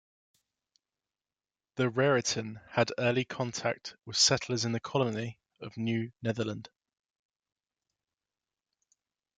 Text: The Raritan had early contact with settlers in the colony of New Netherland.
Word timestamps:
The 1.75 1.87
Raritan 1.91 2.59
had 2.71 2.91
early 2.97 3.23
contact 3.23 3.95
with 4.03 4.17
settlers 4.17 4.65
in 4.65 4.71
the 4.71 4.79
colony 4.79 5.37
of 5.59 5.77
New 5.77 6.11
Netherland. 6.23 6.69